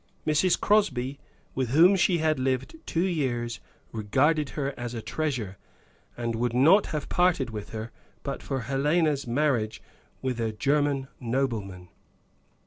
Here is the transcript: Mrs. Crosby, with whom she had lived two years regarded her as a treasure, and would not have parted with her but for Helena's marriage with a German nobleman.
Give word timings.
Mrs. 0.25 0.59
Crosby, 0.59 1.19
with 1.53 1.69
whom 1.69 1.95
she 1.95 2.17
had 2.17 2.39
lived 2.39 2.75
two 2.87 3.05
years 3.05 3.59
regarded 3.91 4.49
her 4.57 4.73
as 4.75 4.95
a 4.95 5.01
treasure, 5.03 5.57
and 6.17 6.33
would 6.35 6.55
not 6.55 6.87
have 6.87 7.07
parted 7.07 7.51
with 7.51 7.69
her 7.69 7.91
but 8.23 8.41
for 8.41 8.61
Helena's 8.61 9.27
marriage 9.27 9.79
with 10.19 10.39
a 10.41 10.51
German 10.53 11.07
nobleman. 11.19 11.89